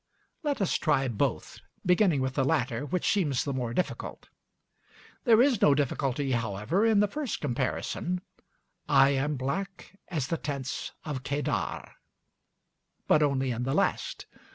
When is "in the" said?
6.83-7.07, 13.51-13.75